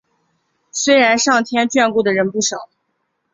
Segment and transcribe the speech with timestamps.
[0.71, 2.67] 虽然上天眷顾的人不少